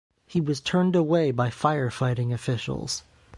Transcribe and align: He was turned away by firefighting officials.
He 0.25 0.41
was 0.41 0.59
turned 0.59 0.95
away 0.95 1.29
by 1.29 1.49
firefighting 1.51 2.33
officials. 2.33 3.03